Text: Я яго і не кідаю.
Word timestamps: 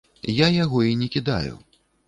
Я 0.37 0.47
яго 0.63 0.81
і 0.93 0.97
не 1.03 1.11
кідаю. 1.19 1.53